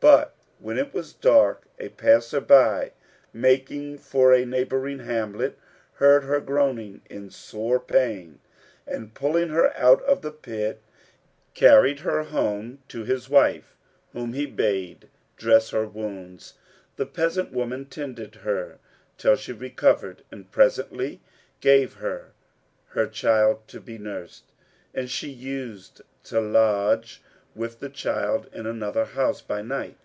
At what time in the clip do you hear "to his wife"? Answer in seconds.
12.88-13.74